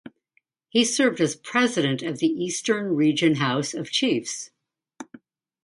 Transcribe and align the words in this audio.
He 0.69 0.83
served 0.83 1.21
as 1.21 1.35
president 1.35 2.01
of 2.01 2.17
the 2.17 2.25
Eastern 2.27 2.95
Region 2.95 3.35
House 3.35 3.75
of 3.75 3.91
Chiefs. 3.91 4.49